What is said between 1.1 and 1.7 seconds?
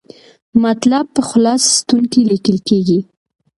په خلص